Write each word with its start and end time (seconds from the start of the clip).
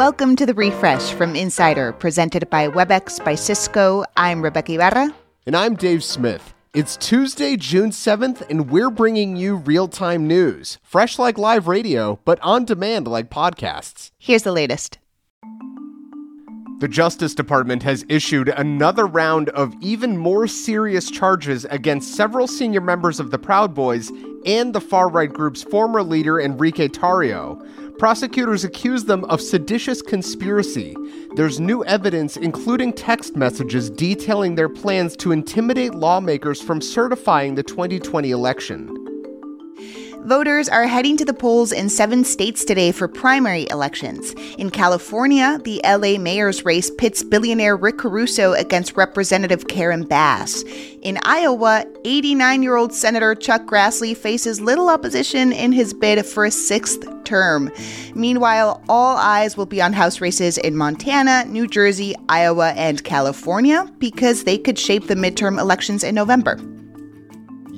Welcome 0.00 0.34
to 0.36 0.46
the 0.46 0.54
refresh 0.54 1.12
from 1.12 1.36
Insider, 1.36 1.92
presented 1.92 2.48
by 2.48 2.68
WebEx 2.68 3.22
by 3.22 3.34
Cisco. 3.34 4.02
I'm 4.16 4.40
Rebecca 4.40 4.72
Ibarra. 4.72 5.14
And 5.44 5.54
I'm 5.54 5.74
Dave 5.74 6.02
Smith. 6.02 6.54
It's 6.72 6.96
Tuesday, 6.96 7.58
June 7.58 7.90
7th, 7.90 8.48
and 8.48 8.70
we're 8.70 8.88
bringing 8.88 9.36
you 9.36 9.56
real 9.56 9.88
time 9.88 10.26
news, 10.26 10.78
fresh 10.82 11.18
like 11.18 11.36
live 11.36 11.68
radio, 11.68 12.18
but 12.24 12.40
on 12.40 12.64
demand 12.64 13.08
like 13.08 13.28
podcasts. 13.28 14.10
Here's 14.16 14.42
the 14.42 14.52
latest. 14.52 14.96
The 16.78 16.88
Justice 16.88 17.34
Department 17.34 17.82
has 17.82 18.06
issued 18.08 18.48
another 18.48 19.06
round 19.06 19.50
of 19.50 19.74
even 19.82 20.16
more 20.16 20.46
serious 20.46 21.10
charges 21.10 21.66
against 21.66 22.14
several 22.14 22.46
senior 22.46 22.80
members 22.80 23.20
of 23.20 23.30
the 23.30 23.38
Proud 23.38 23.74
Boys 23.74 24.10
and 24.46 24.74
the 24.74 24.80
far 24.80 25.10
right 25.10 25.30
group's 25.30 25.62
former 25.62 26.02
leader, 26.02 26.40
Enrique 26.40 26.88
Tarrio. 26.88 27.62
Prosecutors 28.00 28.64
accuse 28.64 29.04
them 29.04 29.26
of 29.26 29.42
seditious 29.42 30.00
conspiracy. 30.00 30.96
There's 31.36 31.60
new 31.60 31.84
evidence, 31.84 32.38
including 32.38 32.94
text 32.94 33.36
messages 33.36 33.90
detailing 33.90 34.54
their 34.54 34.70
plans 34.70 35.14
to 35.18 35.32
intimidate 35.32 35.94
lawmakers 35.94 36.62
from 36.62 36.80
certifying 36.80 37.56
the 37.56 37.62
2020 37.62 38.30
election. 38.30 38.99
Voters 40.24 40.68
are 40.68 40.86
heading 40.86 41.16
to 41.16 41.24
the 41.24 41.32
polls 41.32 41.72
in 41.72 41.88
seven 41.88 42.24
states 42.24 42.62
today 42.62 42.92
for 42.92 43.08
primary 43.08 43.66
elections. 43.70 44.32
In 44.58 44.70
California, 44.70 45.58
the 45.64 45.80
LA 45.82 46.18
mayor's 46.18 46.62
race 46.62 46.90
pits 46.90 47.22
billionaire 47.22 47.74
Rick 47.74 47.98
Caruso 47.98 48.52
against 48.52 48.98
Representative 48.98 49.66
Karen 49.66 50.04
Bass. 50.04 50.62
In 51.00 51.18
Iowa, 51.24 51.86
89 52.04 52.62
year 52.62 52.76
old 52.76 52.92
Senator 52.92 53.34
Chuck 53.34 53.64
Grassley 53.64 54.14
faces 54.14 54.60
little 54.60 54.90
opposition 54.90 55.52
in 55.52 55.72
his 55.72 55.94
bid 55.94 56.24
for 56.26 56.44
a 56.44 56.50
sixth 56.50 57.02
term. 57.24 57.72
Meanwhile, 58.14 58.84
all 58.90 59.16
eyes 59.16 59.56
will 59.56 59.66
be 59.66 59.80
on 59.80 59.94
House 59.94 60.20
races 60.20 60.58
in 60.58 60.76
Montana, 60.76 61.46
New 61.46 61.66
Jersey, 61.66 62.14
Iowa, 62.28 62.72
and 62.72 63.02
California 63.02 63.90
because 63.98 64.44
they 64.44 64.58
could 64.58 64.78
shape 64.78 65.06
the 65.06 65.14
midterm 65.14 65.58
elections 65.58 66.04
in 66.04 66.14
November. 66.14 66.58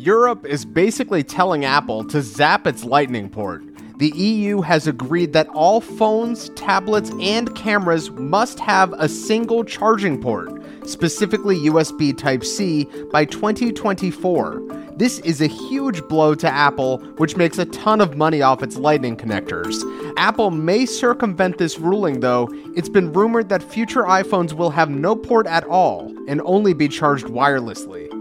Europe 0.03 0.45
is 0.45 0.65
basically 0.65 1.23
telling 1.23 1.65
Apple 1.65 2.03
to 2.03 2.21
zap 2.21 2.67
its 2.67 2.83
Lightning 2.83 3.31
port. 3.31 3.63
The 3.99 4.11
EU 4.17 4.61
has 4.61 4.89
agreed 4.89 5.33
that 5.33 5.47
all 5.51 5.81
phones, 5.81 6.49
tablets, 6.57 7.13
and 7.21 7.55
cameras 7.55 8.11
must 8.11 8.59
have 8.59 8.93
a 8.95 9.09
single 9.09 9.63
charging 9.63 10.21
port, 10.21 10.61
specifically 10.85 11.57
USB 11.57 12.19
Type 12.19 12.43
C, 12.43 12.89
by 13.13 13.25
2024. 13.27 14.61
This 14.97 15.21
is 15.21 15.41
a 15.41 15.47
huge 15.47 16.03
blow 16.09 16.35
to 16.35 16.49
Apple, 16.51 16.99
which 17.19 17.37
makes 17.37 17.59
a 17.59 17.67
ton 17.67 18.01
of 18.01 18.17
money 18.17 18.43
off 18.43 18.61
its 18.61 18.77
Lightning 18.77 19.17
connectors. 19.17 19.77
Apple 20.17 20.51
may 20.51 20.85
circumvent 20.85 21.59
this 21.59 21.79
ruling, 21.79 22.19
though. 22.19 22.49
It's 22.75 22.89
been 22.89 23.13
rumored 23.13 23.51
that 23.51 23.63
future 23.63 24.03
iPhones 24.03 24.53
will 24.53 24.71
have 24.71 24.91
no 24.91 25.15
port 25.15 25.47
at 25.47 25.63
all 25.63 26.13
and 26.27 26.43
only 26.45 26.75
be 26.75 26.89
charged 26.89 27.27
wirelessly. 27.27 28.12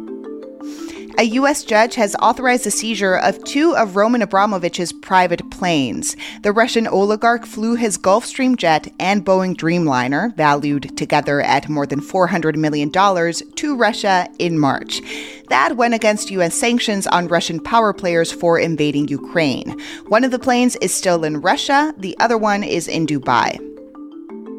A 1.22 1.26
U.S. 1.26 1.64
judge 1.64 1.94
has 1.94 2.16
authorized 2.16 2.64
the 2.64 2.72
seizure 2.72 3.16
of 3.16 3.44
two 3.44 3.76
of 3.78 3.96
Roman 3.96 4.24
Abramovich's 4.24 4.92
private 4.92 5.48
planes. 5.52 6.18
The 6.42 6.52
Russian 6.52 6.88
oligarch 6.88 7.46
flew 7.46 7.76
his 7.76 7.96
Gulfstream 7.96 8.58
jet 8.58 8.92
and 9.00 9.24
Boeing 9.24 9.56
Dreamliner, 9.56 10.36
valued 10.36 10.98
together 10.98 11.40
at 11.40 11.70
more 11.70 11.86
than 11.86 12.02
$400 12.02 12.56
million, 12.56 12.90
to 12.92 13.78
Russia 13.78 14.28
in 14.40 14.58
March. 14.58 15.00
That 15.50 15.78
went 15.78 15.94
against 15.94 16.32
U.S. 16.32 16.56
sanctions 16.56 17.06
on 17.06 17.28
Russian 17.28 17.60
power 17.60 17.94
players 17.94 18.32
for 18.32 18.58
invading 18.58 19.08
Ukraine. 19.08 19.80
One 20.08 20.24
of 20.24 20.32
the 20.32 20.40
planes 20.40 20.76
is 20.78 20.92
still 20.92 21.24
in 21.24 21.40
Russia, 21.40 21.94
the 22.00 22.18
other 22.18 22.40
one 22.40 22.64
is 22.64 22.88
in 22.88 23.06
Dubai. 23.06 23.60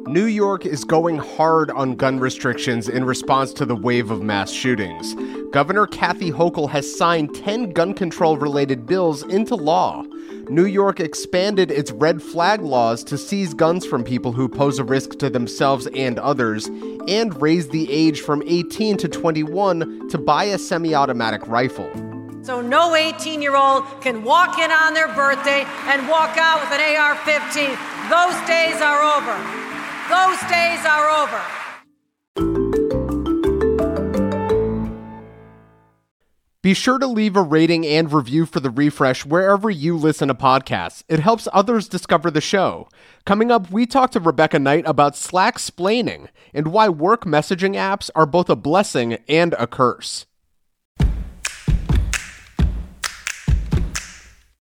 New 0.06 0.26
York 0.26 0.64
is 0.64 0.84
going 0.84 1.16
hard 1.16 1.72
on 1.72 1.96
gun 1.96 2.20
restrictions 2.20 2.88
in 2.88 3.04
response 3.04 3.52
to 3.54 3.66
the 3.66 3.74
wave 3.74 4.12
of 4.12 4.22
mass 4.22 4.52
shootings. 4.52 5.16
Governor 5.52 5.86
Kathy 5.86 6.32
Hochul 6.32 6.70
has 6.70 6.96
signed 6.96 7.34
10 7.34 7.72
gun 7.72 7.92
control 7.92 8.38
related 8.38 8.86
bills 8.86 9.22
into 9.22 9.54
law. 9.54 10.02
New 10.48 10.64
York 10.64 10.98
expanded 10.98 11.70
its 11.70 11.92
red 11.92 12.22
flag 12.22 12.62
laws 12.62 13.04
to 13.04 13.18
seize 13.18 13.52
guns 13.52 13.84
from 13.84 14.02
people 14.02 14.32
who 14.32 14.48
pose 14.48 14.78
a 14.78 14.84
risk 14.84 15.18
to 15.18 15.28
themselves 15.28 15.86
and 15.88 16.18
others, 16.18 16.68
and 17.06 17.40
raised 17.42 17.70
the 17.70 17.92
age 17.92 18.22
from 18.22 18.42
18 18.46 18.96
to 18.96 19.08
21 19.08 20.08
to 20.08 20.16
buy 20.16 20.44
a 20.44 20.56
semi 20.56 20.94
automatic 20.94 21.46
rifle. 21.46 21.90
So 22.42 22.62
no 22.62 22.94
18 22.94 23.42
year 23.42 23.54
old 23.54 23.84
can 24.00 24.24
walk 24.24 24.58
in 24.58 24.70
on 24.70 24.94
their 24.94 25.08
birthday 25.08 25.66
and 25.84 26.08
walk 26.08 26.38
out 26.38 26.62
with 26.62 26.72
an 26.72 26.96
AR 26.96 27.14
15. 27.16 27.76
Those 28.08 28.48
days 28.48 28.80
are 28.80 29.02
over. 29.04 29.36
Those 30.08 30.40
days 30.48 30.80
are 30.86 31.10
over. 31.10 31.61
Be 36.62 36.74
sure 36.74 37.00
to 37.00 37.08
leave 37.08 37.34
a 37.34 37.42
rating 37.42 37.84
and 37.84 38.12
review 38.12 38.46
for 38.46 38.60
the 38.60 38.70
refresh 38.70 39.26
wherever 39.26 39.68
you 39.68 39.96
listen 39.96 40.28
to 40.28 40.34
podcasts. 40.34 41.02
It 41.08 41.18
helps 41.18 41.48
others 41.52 41.88
discover 41.88 42.30
the 42.30 42.40
show. 42.40 42.88
Coming 43.26 43.50
up, 43.50 43.72
we 43.72 43.84
talk 43.84 44.12
to 44.12 44.20
Rebecca 44.20 44.60
Knight 44.60 44.84
about 44.86 45.16
Slack 45.16 45.58
splaining 45.58 46.28
and 46.54 46.68
why 46.68 46.88
work 46.88 47.24
messaging 47.24 47.74
apps 47.74 48.10
are 48.14 48.26
both 48.26 48.48
a 48.48 48.54
blessing 48.54 49.18
and 49.28 49.54
a 49.54 49.66
curse. 49.66 50.26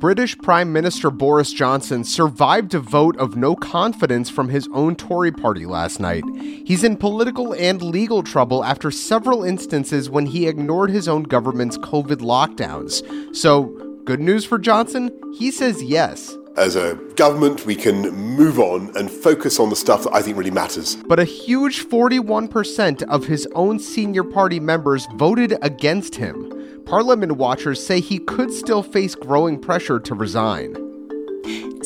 British 0.00 0.38
Prime 0.38 0.72
Minister 0.72 1.10
Boris 1.10 1.52
Johnson 1.52 2.04
survived 2.04 2.72
a 2.72 2.80
vote 2.80 3.18
of 3.18 3.36
no 3.36 3.54
confidence 3.54 4.30
from 4.30 4.48
his 4.48 4.66
own 4.72 4.96
Tory 4.96 5.30
party 5.30 5.66
last 5.66 6.00
night. 6.00 6.24
He's 6.40 6.82
in 6.82 6.96
political 6.96 7.52
and 7.52 7.82
legal 7.82 8.22
trouble 8.22 8.64
after 8.64 8.90
several 8.90 9.44
instances 9.44 10.08
when 10.08 10.24
he 10.24 10.48
ignored 10.48 10.88
his 10.88 11.06
own 11.06 11.24
government's 11.24 11.76
COVID 11.76 12.22
lockdowns. 12.22 13.04
So, 13.36 13.64
good 14.06 14.20
news 14.20 14.46
for 14.46 14.58
Johnson? 14.58 15.10
He 15.34 15.50
says 15.50 15.82
yes. 15.82 16.34
As 16.56 16.76
a 16.76 16.94
government, 17.16 17.66
we 17.66 17.76
can 17.76 18.10
move 18.10 18.58
on 18.58 18.96
and 18.96 19.10
focus 19.10 19.60
on 19.60 19.68
the 19.68 19.76
stuff 19.76 20.04
that 20.04 20.14
I 20.14 20.22
think 20.22 20.38
really 20.38 20.50
matters. 20.50 20.96
But 20.96 21.20
a 21.20 21.24
huge 21.24 21.84
41% 21.84 23.02
of 23.02 23.26
his 23.26 23.46
own 23.54 23.78
senior 23.78 24.24
party 24.24 24.60
members 24.60 25.06
voted 25.16 25.58
against 25.60 26.14
him. 26.14 26.59
Parliament 26.84 27.32
watchers 27.32 27.84
say 27.84 28.00
he 28.00 28.18
could 28.18 28.52
still 28.52 28.82
face 28.82 29.14
growing 29.14 29.58
pressure 29.58 30.00
to 30.00 30.14
resign. 30.14 30.89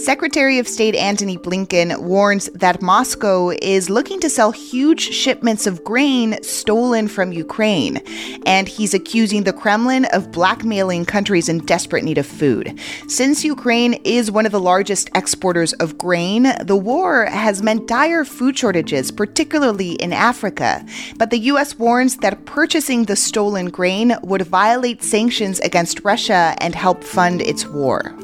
Secretary 0.04 0.58
of 0.58 0.68
State 0.68 0.94
Antony 0.94 1.38
Blinken 1.38 1.98
warns 1.98 2.50
that 2.50 2.82
Moscow 2.82 3.52
is 3.62 3.88
looking 3.88 4.20
to 4.20 4.28
sell 4.28 4.52
huge 4.52 5.00
shipments 5.00 5.66
of 5.66 5.82
grain 5.82 6.36
stolen 6.42 7.08
from 7.08 7.32
Ukraine, 7.32 8.02
and 8.44 8.68
he's 8.68 8.92
accusing 8.92 9.44
the 9.44 9.52
Kremlin 9.54 10.04
of 10.12 10.30
blackmailing 10.30 11.06
countries 11.06 11.48
in 11.48 11.64
desperate 11.64 12.04
need 12.04 12.18
of 12.18 12.26
food. 12.26 12.78
Since 13.08 13.46
Ukraine 13.46 13.94
is 14.04 14.30
one 14.30 14.44
of 14.44 14.52
the 14.52 14.60
largest 14.60 15.08
exporters 15.14 15.72
of 15.74 15.96
grain, 15.96 16.52
the 16.60 16.76
war 16.76 17.24
has 17.24 17.62
meant 17.62 17.88
dire 17.88 18.26
food 18.26 18.58
shortages, 18.58 19.10
particularly 19.10 19.92
in 19.92 20.12
Africa. 20.12 20.84
But 21.16 21.30
the 21.30 21.38
U.S. 21.52 21.78
warns 21.78 22.18
that 22.18 22.44
purchasing 22.44 23.04
the 23.04 23.16
stolen 23.16 23.70
grain 23.70 24.18
would 24.22 24.42
violate 24.42 25.02
sanctions 25.02 25.60
against 25.60 26.04
Russia 26.04 26.54
and 26.58 26.74
help 26.74 27.02
fund 27.02 27.40
its 27.40 27.64
war. 27.66 28.14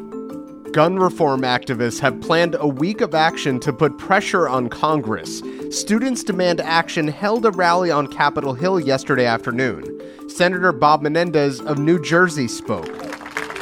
Gun 0.73 1.01
reform 1.01 1.41
activists 1.41 1.99
have 1.99 2.21
planned 2.21 2.55
a 2.61 2.67
week 2.69 3.01
of 3.01 3.13
action 3.13 3.59
to 3.59 3.73
put 3.73 3.99
pressure 3.99 4.49
on 4.49 4.69
Congress. 4.69 5.43
Students 5.71 6.23
Demand 6.23 6.61
Action 6.61 7.09
held 7.09 7.45
a 7.45 7.51
rally 7.51 7.91
on 7.91 8.07
Capitol 8.07 8.55
Hill 8.55 8.79
yesterday 8.79 9.27
afternoon. 9.27 10.01
Senator 10.29 10.71
Bob 10.71 11.03
Menendez 11.03 11.61
of 11.61 11.79
New 11.79 12.01
Jersey 12.01 12.47
spoke. 12.47 12.89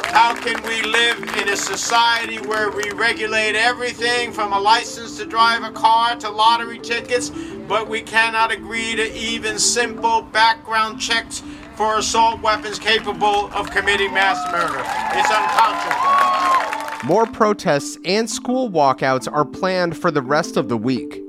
How 0.05 0.35
can 0.35 0.61
we 0.67 0.83
live 0.83 1.17
in 1.37 1.49
a 1.49 1.57
society 1.57 2.37
where 2.47 2.69
we 2.69 2.91
regulate 2.91 3.55
everything 3.55 4.31
from 4.31 4.53
a 4.53 4.59
license 4.59 5.17
to 5.17 5.25
drive 5.25 5.63
a 5.63 5.71
car 5.71 6.15
to 6.17 6.29
lottery 6.29 6.77
tickets, 6.77 7.31
but 7.67 7.89
we 7.89 8.01
cannot 8.01 8.51
agree 8.51 8.95
to 8.95 9.17
even 9.17 9.57
simple 9.57 10.21
background 10.21 10.99
checks 10.99 11.41
for 11.75 11.97
assault 11.97 12.39
weapons 12.43 12.77
capable 12.77 13.51
of 13.53 13.71
committing 13.71 14.13
mass 14.13 14.39
murder? 14.51 14.83
It's 15.17 15.29
unconscionable. 15.31 16.78
More 17.05 17.25
protests 17.25 17.97
and 18.03 18.29
school 18.29 18.69
walkouts 18.69 19.31
are 19.31 19.45
planned 19.45 19.97
for 19.97 20.11
the 20.11 20.21
rest 20.21 20.57
of 20.57 20.67
the 20.67 20.77
week. 20.77 21.21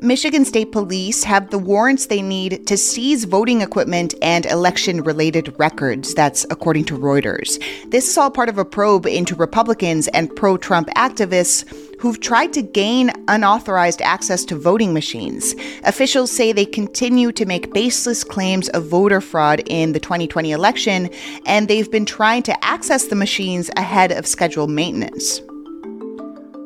Michigan 0.00 0.44
State 0.44 0.72
Police 0.72 1.24
have 1.24 1.50
the 1.50 1.58
warrants 1.58 2.06
they 2.06 2.20
need 2.20 2.66
to 2.66 2.76
seize 2.76 3.24
voting 3.24 3.62
equipment 3.62 4.14
and 4.20 4.44
election 4.46 5.02
related 5.02 5.54
records. 5.58 6.14
That's 6.14 6.44
according 6.50 6.84
to 6.86 6.98
Reuters. 6.98 7.62
This 7.90 8.08
is 8.08 8.18
all 8.18 8.30
part 8.30 8.48
of 8.48 8.58
a 8.58 8.64
probe 8.64 9.06
into 9.06 9.34
Republicans 9.34 10.08
and 10.08 10.34
pro 10.36 10.56
Trump 10.56 10.88
activists 10.96 11.64
who've 12.04 12.20
tried 12.20 12.52
to 12.52 12.60
gain 12.60 13.10
unauthorized 13.28 14.02
access 14.02 14.44
to 14.44 14.54
voting 14.54 14.92
machines. 14.92 15.54
Officials 15.84 16.30
say 16.30 16.52
they 16.52 16.66
continue 16.66 17.32
to 17.32 17.46
make 17.46 17.72
baseless 17.72 18.22
claims 18.22 18.68
of 18.68 18.84
voter 18.84 19.22
fraud 19.22 19.62
in 19.64 19.92
the 19.92 19.98
2020 19.98 20.52
election, 20.52 21.08
and 21.46 21.66
they've 21.66 21.90
been 21.90 22.04
trying 22.04 22.42
to 22.42 22.62
access 22.62 23.06
the 23.06 23.16
machines 23.16 23.70
ahead 23.78 24.12
of 24.12 24.26
scheduled 24.26 24.68
maintenance. 24.68 25.40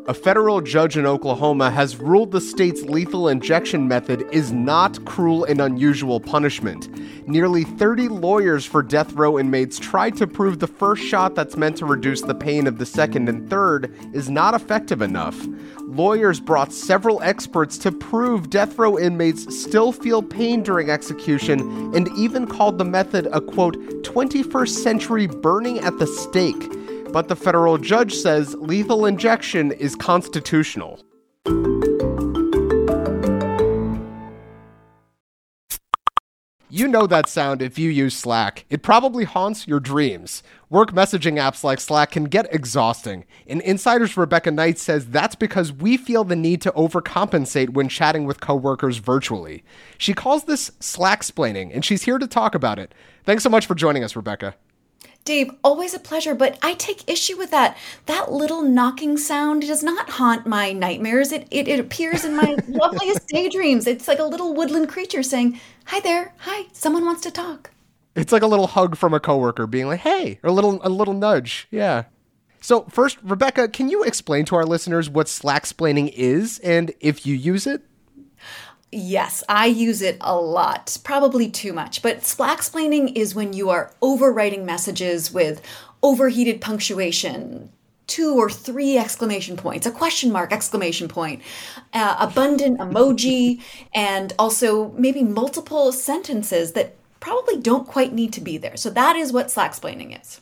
A 0.09 0.15
federal 0.15 0.63
judge 0.63 0.97
in 0.97 1.05
Oklahoma 1.05 1.71
has 1.71 1.99
ruled 1.99 2.33
the 2.33 2.41
state's 2.41 2.81
lethal 2.81 3.29
injection 3.29 3.87
method 3.87 4.27
is 4.33 4.51
not 4.51 5.05
cruel 5.05 5.45
and 5.45 5.61
unusual 5.61 6.19
punishment. 6.19 6.89
Nearly 7.29 7.65
30 7.65 8.09
lawyers 8.09 8.65
for 8.65 8.83
death 8.83 9.13
row 9.13 9.39
inmates 9.39 9.79
tried 9.79 10.17
to 10.17 10.27
prove 10.27 10.61
the 10.61 10.67
first 10.67 11.03
shot 11.03 11.35
that's 11.35 11.59
meant 11.59 11.77
to 11.77 11.85
reduce 11.85 12.23
the 12.23 12.35
pain 12.35 12.67
of 12.67 12.79
the 12.79 12.87
second 12.87 13.29
and 13.29 13.51
third 13.51 13.95
is 14.15 14.31
not 14.31 14.55
effective 14.55 15.03
enough. 15.03 15.47
Lawyers 15.83 16.41
brought 16.41 16.73
several 16.73 17.23
experts 17.23 17.77
to 17.77 17.93
prove 17.93 18.49
death 18.49 18.79
row 18.79 18.99
inmates 18.99 19.61
still 19.61 19.93
feel 19.93 20.23
pain 20.23 20.63
during 20.63 20.89
execution 20.89 21.61
and 21.95 22.09
even 22.17 22.47
called 22.47 22.79
the 22.79 22.85
method 22.87 23.29
a 23.31 23.43
quote 23.43 23.77
21st 24.05 24.71
century 24.71 25.27
burning 25.27 25.81
at 25.81 25.99
the 25.99 26.07
stake 26.07 26.78
but 27.13 27.29
the 27.29 27.37
federal 27.37 27.79
judge 27.79 28.15
says 28.15 28.55
lethal 28.57 29.07
injection 29.07 29.73
is 29.73 29.95
constitutional. 29.97 31.01
You 36.71 36.87
know 36.87 37.07
that 37.07 37.31
sound 37.31 37.63
if 37.63 37.79
you 37.79 37.89
use 37.89 38.15
Slack. 38.15 38.67
It 38.69 38.83
probably 38.83 39.25
haunts 39.25 39.67
your 39.67 39.81
dreams. 39.81 40.43
Work 40.69 40.93
messaging 40.93 41.41
apps 41.41 41.65
like 41.65 41.81
Slack 41.81 42.11
can 42.11 42.25
get 42.25 42.55
exhausting, 42.55 43.25
and 43.47 43.63
Insider's 43.63 44.19
Rebecca 44.19 44.51
Knight 44.51 44.79
says 44.79 45.07
that's 45.07 45.35
because 45.35 45.73
we 45.73 45.97
feel 45.97 46.25
the 46.25 46.37
need 46.37 46.61
to 46.63 46.73
overcompensate 46.73 47.71
when 47.71 47.89
chatting 47.89 48.27
with 48.27 48.43
coworkers 48.43 48.99
virtually. 48.99 49.65
She 49.97 50.13
calls 50.13 50.45
this 50.45 50.71
Slack 50.79 51.23
splaining, 51.23 51.71
and 51.73 51.85
she's 51.85 52.03
here 52.03 52.19
to 52.19 52.27
talk 52.27 52.55
about 52.55 52.79
it. 52.79 52.95
Thanks 53.25 53.43
so 53.43 53.51
much 53.51 53.65
for 53.65 53.75
joining 53.75 54.05
us, 54.05 54.15
Rebecca. 54.15 54.55
Dave, 55.29 55.51
always 55.63 55.93
a 55.93 55.99
pleasure, 55.99 56.35
but 56.35 56.59
I 56.63 56.73
take 56.73 57.07
issue 57.07 57.37
with 57.37 57.51
that. 57.51 57.77
That 58.07 58.33
little 58.33 58.63
knocking 58.63 59.19
sound 59.19 59.61
does 59.61 59.83
not 59.83 60.09
haunt 60.09 60.47
my 60.47 60.73
nightmares. 60.73 61.33
It, 61.33 61.47
it, 61.51 61.69
it 61.69 61.79
appears 61.79 62.25
in 62.25 62.35
my 62.35 62.57
loveliest 62.69 63.29
daydreams. 63.29 63.87
It's 63.87 64.09
like 64.09 64.21
a 64.21 64.25
little 64.25 64.55
woodland 64.55 64.89
creature 64.89 65.23
saying, 65.23 65.61
Hi 65.85 66.01
there, 66.01 66.33
hi, 66.39 66.69
someone 66.73 67.05
wants 67.05 67.21
to 67.25 67.31
talk. 67.31 67.73
It's 68.17 68.33
like 68.33 68.41
a 68.41 68.47
little 68.47 68.69
hug 68.69 68.97
from 68.97 69.13
a 69.13 69.21
coworker 69.21 69.67
being 69.67 69.87
like, 69.87 70.01
hey, 70.01 70.41
or 70.43 70.49
a 70.49 70.53
little 70.53 70.81
a 70.83 70.89
little 70.89 71.13
nudge. 71.13 71.69
Yeah. 71.71 72.05
So 72.63 72.85
first, 72.85 73.19
Rebecca, 73.23 73.69
can 73.69 73.91
you 73.91 74.05
explain 74.05 74.47
to 74.47 74.57
our 74.57 74.65
listeners 74.65 75.11
what 75.11 75.29
Slack 75.29 75.67
splaining 75.67 76.11
is 76.15 76.59
and 76.61 76.95
if 77.01 77.27
you 77.27 77.35
use 77.35 77.67
it? 77.67 77.83
Yes, 78.91 79.45
I 79.49 79.67
use 79.67 80.01
it 80.01 80.17
a 80.21 80.35
lot, 80.35 80.97
probably 81.05 81.51
too 81.51 81.73
much. 81.73 82.01
But 82.01 82.21
slacksplaining 82.21 83.17
is 83.17 83.35
when 83.35 83.53
you 83.53 83.69
are 83.69 83.93
overwriting 84.03 84.65
messages 84.65 85.31
with 85.31 85.61
overheated 86.03 86.61
punctuation, 86.61 87.71
two 88.07 88.35
or 88.35 88.49
three 88.49 88.97
exclamation 88.97 89.57
points, 89.59 89.87
a 89.87 89.91
question 89.91 90.33
mark, 90.33 90.53
exclamation 90.53 91.07
point, 91.07 91.43
uh, 91.93 92.17
abundant 92.19 92.79
emoji, 92.79 93.61
and 93.95 94.33
also 94.39 94.91
maybe 94.93 95.23
multiple 95.23 95.93
sentences 95.93 96.73
that 96.73 96.97
probably 97.21 97.59
don't 97.59 97.87
quite 97.87 98.15
need 98.15 98.33
to 98.33 98.41
be 98.41 98.57
there. 98.57 98.77
So 98.77 98.89
that 98.91 99.17
is 99.17 99.33
what 99.33 99.49
slacksplaining 99.49 100.19
is. 100.19 100.41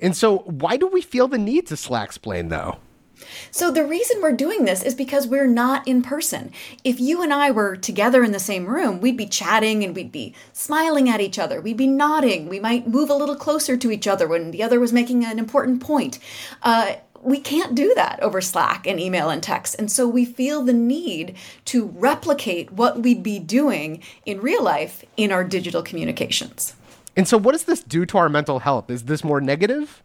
And 0.00 0.16
so, 0.16 0.38
why 0.38 0.76
do 0.76 0.86
we 0.86 1.00
feel 1.00 1.28
the 1.28 1.38
need 1.38 1.66
to 1.68 1.74
slacksplain 1.74 2.50
though? 2.50 2.78
So 3.50 3.70
the 3.70 3.84
reason 3.84 4.20
we're 4.20 4.32
doing 4.32 4.64
this 4.64 4.82
is 4.82 4.94
because 4.94 5.26
we're 5.26 5.46
not 5.46 5.86
in 5.86 6.02
person. 6.02 6.50
If 6.82 7.00
you 7.00 7.22
and 7.22 7.32
I 7.32 7.50
were 7.50 7.76
together 7.76 8.22
in 8.24 8.32
the 8.32 8.38
same 8.38 8.66
room, 8.66 9.00
we'd 9.00 9.16
be 9.16 9.26
chatting 9.26 9.84
and 9.84 9.94
we'd 9.94 10.12
be 10.12 10.34
smiling 10.52 11.08
at 11.08 11.20
each 11.20 11.38
other. 11.38 11.60
We'd 11.60 11.76
be 11.76 11.86
nodding. 11.86 12.48
We 12.48 12.60
might 12.60 12.88
move 12.88 13.10
a 13.10 13.14
little 13.14 13.36
closer 13.36 13.76
to 13.76 13.90
each 13.90 14.06
other 14.06 14.26
when 14.26 14.50
the 14.50 14.62
other 14.62 14.80
was 14.80 14.92
making 14.92 15.24
an 15.24 15.38
important 15.38 15.80
point. 15.80 16.18
Uh, 16.62 16.94
we 17.24 17.40
can't 17.40 17.74
do 17.74 17.94
that 17.94 18.20
over 18.20 18.40
Slack 18.40 18.86
and 18.86 19.00
email 19.00 19.30
and 19.30 19.42
text. 19.42 19.74
And 19.78 19.90
so 19.90 20.06
we 20.06 20.24
feel 20.24 20.62
the 20.62 20.74
need 20.74 21.36
to 21.66 21.86
replicate 21.86 22.72
what 22.72 23.00
we'd 23.00 23.22
be 23.22 23.38
doing 23.38 24.02
in 24.26 24.40
real 24.40 24.62
life 24.62 25.04
in 25.16 25.32
our 25.32 25.42
digital 25.42 25.82
communications. 25.82 26.74
And 27.16 27.26
so, 27.26 27.38
what 27.38 27.52
does 27.52 27.64
this 27.64 27.82
do 27.82 28.04
to 28.06 28.18
our 28.18 28.28
mental 28.28 28.58
health? 28.58 28.90
Is 28.90 29.04
this 29.04 29.24
more 29.24 29.40
negative? 29.40 30.02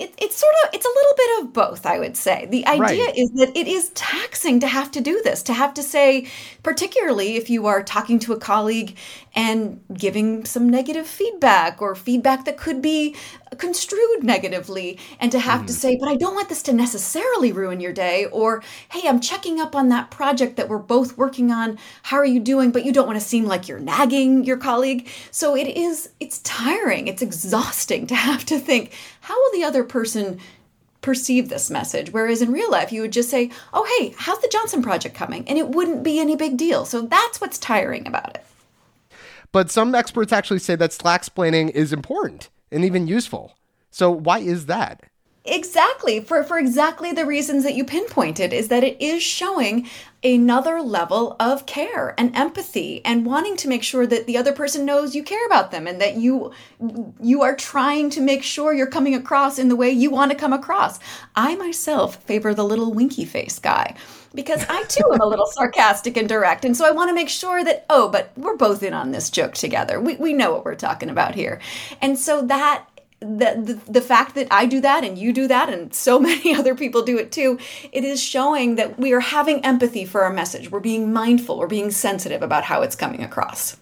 It, 0.00 0.14
it's 0.18 0.36
sort 0.36 0.52
of 0.64 0.70
it's 0.74 0.86
a 0.86 0.88
little 0.88 1.14
bit 1.16 1.42
of 1.42 1.52
both 1.52 1.86
i 1.86 1.98
would 1.98 2.16
say 2.16 2.46
the 2.50 2.66
idea 2.66 3.04
right. 3.04 3.16
is 3.16 3.30
that 3.32 3.54
it 3.54 3.68
is 3.68 3.90
taxing 3.90 4.58
to 4.58 4.66
have 4.66 4.90
to 4.90 5.00
do 5.00 5.20
this 5.22 5.42
to 5.42 5.52
have 5.52 5.74
to 5.74 5.82
say 5.82 6.26
particularly 6.62 7.36
if 7.36 7.50
you 7.50 7.66
are 7.66 7.82
talking 7.82 8.18
to 8.18 8.32
a 8.32 8.38
colleague 8.38 8.96
and 9.34 9.80
giving 9.92 10.44
some 10.44 10.68
negative 10.68 11.06
feedback 11.06 11.80
or 11.82 11.94
feedback 11.94 12.44
that 12.46 12.56
could 12.56 12.80
be 12.80 13.14
construed 13.58 14.22
negatively 14.22 14.98
and 15.18 15.32
to 15.32 15.38
have 15.38 15.62
mm. 15.62 15.66
to 15.66 15.72
say 15.72 15.96
but 15.98 16.08
i 16.08 16.16
don't 16.16 16.34
want 16.34 16.48
this 16.48 16.62
to 16.62 16.72
necessarily 16.72 17.52
ruin 17.52 17.80
your 17.80 17.92
day 17.92 18.26
or 18.26 18.62
hey 18.90 19.08
i'm 19.08 19.20
checking 19.20 19.60
up 19.60 19.74
on 19.74 19.88
that 19.88 20.10
project 20.10 20.56
that 20.56 20.68
we're 20.68 20.78
both 20.78 21.18
working 21.18 21.50
on 21.50 21.78
how 22.04 22.16
are 22.16 22.26
you 22.26 22.40
doing 22.40 22.70
but 22.70 22.84
you 22.84 22.92
don't 22.92 23.06
want 23.06 23.18
to 23.18 23.24
seem 23.24 23.44
like 23.44 23.66
you're 23.66 23.80
nagging 23.80 24.44
your 24.44 24.56
colleague 24.56 25.08
so 25.30 25.56
it 25.56 25.66
is 25.66 26.10
it's 26.20 26.38
tiring 26.40 27.08
it's 27.08 27.22
exhausting 27.22 28.06
to 28.06 28.14
have 28.14 28.44
to 28.44 28.58
think 28.58 28.92
how 29.20 29.34
will 29.34 29.52
the 29.52 29.64
other 29.64 29.84
person 29.84 30.38
perceive 31.00 31.48
this 31.48 31.70
message. 31.70 32.12
Whereas 32.12 32.42
in 32.42 32.52
real 32.52 32.70
life, 32.70 32.92
you 32.92 33.00
would 33.00 33.12
just 33.12 33.30
say, 33.30 33.50
oh, 33.72 33.86
hey, 33.98 34.14
how's 34.18 34.40
the 34.40 34.48
Johnson 34.48 34.82
Project 34.82 35.14
coming? 35.14 35.48
And 35.48 35.56
it 35.56 35.70
wouldn't 35.70 36.02
be 36.02 36.20
any 36.20 36.36
big 36.36 36.58
deal. 36.58 36.84
So 36.84 37.00
that's 37.00 37.40
what's 37.40 37.56
tiring 37.56 38.06
about 38.06 38.36
it. 38.36 38.44
But 39.52 39.70
some 39.70 39.94
experts 39.94 40.30
actually 40.30 40.60
say 40.60 40.76
that 40.76 40.92
Slack 40.92 41.22
splaining 41.22 41.70
is 41.70 41.92
important 41.92 42.50
and 42.70 42.84
even 42.84 43.06
useful. 43.06 43.54
So 43.90 44.10
why 44.10 44.38
is 44.38 44.66
that? 44.66 45.09
Exactly. 45.44 46.20
For 46.20 46.44
for 46.44 46.58
exactly 46.58 47.12
the 47.12 47.24
reasons 47.24 47.64
that 47.64 47.74
you 47.74 47.82
pinpointed 47.82 48.52
is 48.52 48.68
that 48.68 48.84
it 48.84 49.00
is 49.00 49.22
showing 49.22 49.88
another 50.22 50.82
level 50.82 51.34
of 51.40 51.64
care 51.64 52.14
and 52.18 52.36
empathy 52.36 53.02
and 53.06 53.24
wanting 53.24 53.56
to 53.56 53.68
make 53.68 53.82
sure 53.82 54.06
that 54.06 54.26
the 54.26 54.36
other 54.36 54.52
person 54.52 54.84
knows 54.84 55.14
you 55.14 55.22
care 55.22 55.46
about 55.46 55.70
them 55.70 55.86
and 55.86 55.98
that 55.98 56.16
you 56.16 56.52
you 57.22 57.40
are 57.40 57.56
trying 57.56 58.10
to 58.10 58.20
make 58.20 58.42
sure 58.42 58.74
you're 58.74 58.86
coming 58.86 59.14
across 59.14 59.58
in 59.58 59.68
the 59.70 59.76
way 59.76 59.90
you 59.90 60.10
want 60.10 60.30
to 60.30 60.36
come 60.36 60.52
across. 60.52 60.98
I 61.34 61.54
myself 61.56 62.22
favor 62.24 62.52
the 62.52 62.64
little 62.64 62.92
winky 62.92 63.24
face 63.24 63.58
guy 63.58 63.96
because 64.34 64.64
I 64.68 64.84
too 64.84 65.10
am 65.12 65.20
a 65.20 65.26
little 65.26 65.46
sarcastic 65.52 66.16
and 66.16 66.28
direct. 66.28 66.64
And 66.64 66.76
so 66.76 66.86
I 66.86 66.90
want 66.90 67.08
to 67.08 67.14
make 67.14 67.28
sure 67.28 67.64
that, 67.64 67.86
oh, 67.90 68.08
but 68.08 68.32
we're 68.36 68.56
both 68.56 68.82
in 68.82 68.94
on 68.94 69.10
this 69.10 69.30
joke 69.30 69.54
together. 69.54 70.00
We, 70.00 70.16
we 70.16 70.32
know 70.32 70.52
what 70.52 70.64
we're 70.64 70.74
talking 70.74 71.10
about 71.10 71.34
here. 71.34 71.60
And 72.00 72.18
so 72.18 72.42
that 72.46 72.84
the, 73.20 73.78
the, 73.86 73.92
the 73.92 74.00
fact 74.00 74.34
that 74.34 74.48
I 74.50 74.66
do 74.66 74.80
that 74.80 75.04
and 75.04 75.18
you 75.18 75.32
do 75.32 75.46
that 75.48 75.68
and 75.68 75.94
so 75.94 76.18
many 76.20 76.54
other 76.54 76.74
people 76.74 77.02
do 77.02 77.18
it 77.18 77.32
too, 77.32 77.58
it 77.92 78.04
is 78.04 78.22
showing 78.22 78.76
that 78.76 78.98
we 78.98 79.12
are 79.12 79.20
having 79.20 79.64
empathy 79.64 80.04
for 80.04 80.22
our 80.22 80.32
message. 80.32 80.70
We're 80.70 80.80
being 80.80 81.12
mindful, 81.12 81.58
we're 81.58 81.66
being 81.66 81.90
sensitive 81.90 82.42
about 82.42 82.64
how 82.64 82.82
it's 82.82 82.96
coming 82.96 83.22
across. 83.22 83.76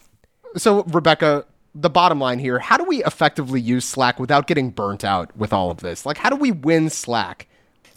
So, 0.56 0.82
Rebecca, 0.84 1.44
the 1.74 1.90
bottom 1.90 2.18
line 2.18 2.38
here 2.38 2.58
how 2.58 2.76
do 2.76 2.84
we 2.84 3.04
effectively 3.04 3.60
use 3.60 3.84
Slack 3.84 4.18
without 4.18 4.46
getting 4.46 4.70
burnt 4.70 5.04
out 5.04 5.36
with 5.36 5.52
all 5.52 5.70
of 5.70 5.78
this? 5.78 6.04
Like, 6.04 6.18
how 6.18 6.30
do 6.30 6.36
we 6.36 6.50
win 6.50 6.90
Slack? 6.90 7.46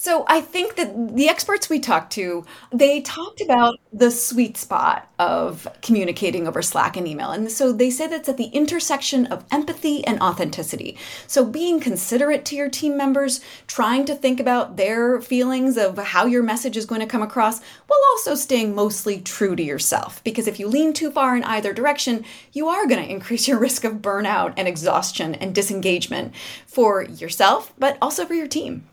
So 0.02 0.26
I 0.28 0.42
think 0.42 0.78
that 0.78 1.16
the 1.16 1.30
experts 1.30 1.70
we 1.70 1.80
talked 1.80 2.12
to, 2.14 2.44
they 2.72 3.02
talked 3.02 3.40
about 3.40 3.80
the 3.94 4.10
sweet 4.10 4.58
spot 4.58 5.08
of 5.20 5.68
communicating 5.84 6.48
over 6.48 6.64
Slack 6.64 6.98
and 6.98 7.08
email. 7.08 7.30
And 7.30 7.52
so 7.52 7.72
they 7.72 7.92
say 7.92 8.08
that's 8.08 8.28
at 8.28 8.38
the 8.38 8.46
intersection 8.46 9.28
of 9.28 9.46
empathy 9.52 10.04
and 10.08 10.20
authenticity. 10.20 10.98
So 11.28 11.46
being 11.46 11.80
considerate 11.80 12.46
to 12.46 12.56
your 12.56 12.68
team 12.68 12.98
members, 12.98 13.42
trying 13.68 14.06
to 14.06 14.16
think 14.16 14.40
about 14.40 14.76
their 14.76 15.22
feelings 15.22 15.78
of 15.78 16.00
how 16.00 16.26
your 16.26 16.42
message 16.42 16.78
is 16.78 16.88
going 16.88 17.02
to 17.02 17.06
come 17.06 17.22
across, 17.22 17.62
while 17.86 18.00
also 18.14 18.34
staying 18.34 18.74
mostly 18.74 19.22
true 19.22 19.56
to 19.56 19.62
yourself. 19.62 20.24
Because 20.24 20.48
if 20.48 20.60
you 20.60 20.68
lean 20.68 20.94
too 20.94 21.12
far 21.12 21.38
in 21.38 21.44
either 21.44 21.74
direction, 21.74 22.26
you 22.54 22.70
are 22.70 22.88
going 22.88 23.06
to 23.06 23.12
increase 23.12 23.48
your 23.48 23.60
risk 23.60 23.84
of 23.84 24.02
burnout 24.02 24.56
and 24.58 24.68
exhaustion 24.68 25.36
and 25.36 25.54
disengagement 25.54 26.34
for 26.66 27.04
yourself, 27.04 27.72
but 27.78 28.00
also 28.02 28.26
for 28.26 28.34
your 28.34 28.48
team. 28.48 28.88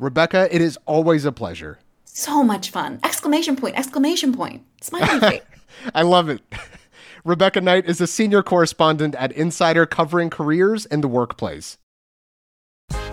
Rebecca, 0.00 0.48
it 0.50 0.62
is 0.62 0.78
always 0.86 1.26
a 1.26 1.32
pleasure. 1.32 1.78
So 2.04 2.42
much 2.42 2.70
fun. 2.70 3.00
Exclamation 3.04 3.54
point, 3.54 3.76
exclamation 3.76 4.34
point. 4.34 4.64
Smiley 4.80 5.20
face. 5.20 5.42
I 5.94 6.02
love 6.02 6.30
it. 6.30 6.40
Rebecca 7.24 7.60
Knight 7.60 7.84
is 7.86 8.00
a 8.00 8.06
senior 8.06 8.42
correspondent 8.42 9.14
at 9.16 9.30
Insider 9.32 9.84
covering 9.84 10.30
careers 10.30 10.86
in 10.86 11.02
the 11.02 11.08
workplace. 11.08 11.76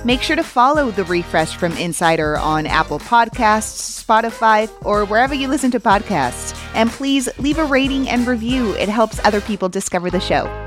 Make 0.05 0.21
sure 0.21 0.37
to 0.37 0.43
follow 0.43 0.89
The 0.91 1.03
Refresh 1.03 1.57
from 1.57 1.73
Insider 1.73 2.37
on 2.37 2.65
Apple 2.65 2.99
Podcasts, 2.99 4.01
Spotify, 4.01 4.71
or 4.85 5.03
wherever 5.03 5.35
you 5.35 5.49
listen 5.49 5.71
to 5.71 5.81
podcasts. 5.81 6.57
And 6.73 6.89
please 6.89 7.27
leave 7.37 7.57
a 7.57 7.65
rating 7.65 8.07
and 8.07 8.25
review, 8.25 8.71
it 8.75 8.87
helps 8.87 9.19
other 9.25 9.41
people 9.41 9.67
discover 9.67 10.09
the 10.09 10.21
show. 10.21 10.66